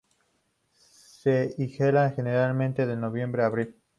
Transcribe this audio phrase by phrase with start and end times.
[0.71, 3.75] Se hiela generalmente de noviembre a abril.